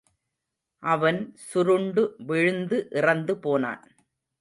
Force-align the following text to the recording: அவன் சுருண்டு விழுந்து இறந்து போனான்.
அவன் 0.83 1.19
சுருண்டு 1.49 2.03
விழுந்து 2.25 2.79
இறந்து 2.91 3.35
போனான். 3.37 3.83